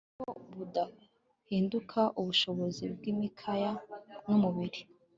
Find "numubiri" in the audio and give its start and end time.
4.25-4.81